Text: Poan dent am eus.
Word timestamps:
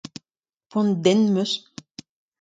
Poan 0.71 0.89
dent 1.03 1.23
am 1.29 1.37
eus. 1.43 1.53